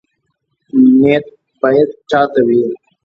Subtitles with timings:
[1.01, 1.25] نیت
[1.61, 2.61] باید چا ته وي؟